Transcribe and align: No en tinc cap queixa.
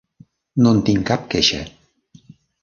No 0.63 0.71
en 0.75 0.79
tinc 0.87 1.03
cap 1.11 1.27
queixa. 1.35 1.61